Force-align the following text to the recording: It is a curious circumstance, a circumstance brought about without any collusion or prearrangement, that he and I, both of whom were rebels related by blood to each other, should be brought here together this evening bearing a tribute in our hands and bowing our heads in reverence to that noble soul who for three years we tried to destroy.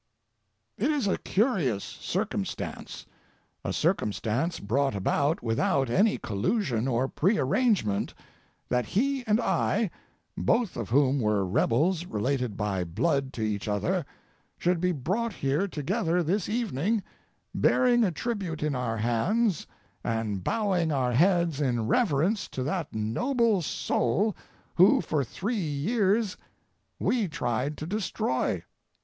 It 0.79 0.89
is 0.89 1.05
a 1.07 1.19
curious 1.19 1.83
circumstance, 1.83 3.05
a 3.63 3.71
circumstance 3.71 4.59
brought 4.59 4.95
about 4.95 5.43
without 5.43 5.91
any 5.91 6.17
collusion 6.17 6.87
or 6.87 7.07
prearrangement, 7.07 8.15
that 8.67 8.87
he 8.87 9.23
and 9.27 9.39
I, 9.39 9.91
both 10.35 10.75
of 10.75 10.89
whom 10.89 11.19
were 11.19 11.45
rebels 11.45 12.07
related 12.07 12.57
by 12.57 12.83
blood 12.83 13.31
to 13.33 13.43
each 13.43 13.67
other, 13.67 14.03
should 14.57 14.81
be 14.81 14.91
brought 14.91 15.33
here 15.33 15.67
together 15.67 16.23
this 16.23 16.49
evening 16.49 17.03
bearing 17.53 18.03
a 18.03 18.09
tribute 18.11 18.63
in 18.63 18.73
our 18.73 18.97
hands 18.97 19.67
and 20.03 20.43
bowing 20.43 20.91
our 20.91 21.11
heads 21.11 21.61
in 21.61 21.85
reverence 21.85 22.47
to 22.47 22.63
that 22.63 22.91
noble 22.95 23.61
soul 23.61 24.35
who 24.77 24.99
for 24.99 25.23
three 25.23 25.53
years 25.61 26.37
we 26.97 27.27
tried 27.27 27.77
to 27.77 27.85
destroy. 27.85 28.63